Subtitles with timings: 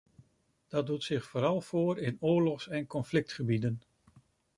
[0.67, 3.81] Dat doet zich vooral voor in oorlogs- en conflictgebieden.